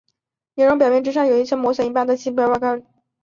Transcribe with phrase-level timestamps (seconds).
[0.55, 2.87] 熔岩表面之上显示有一圈磨损度一般的细薄坑壁。